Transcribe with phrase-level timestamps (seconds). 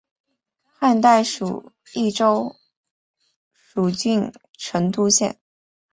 [0.63, 2.55] 汉代属益州
[3.53, 5.39] 蜀郡成都县。